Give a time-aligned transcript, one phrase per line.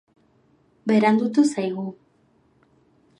[0.91, 1.85] Berandutu zaigu.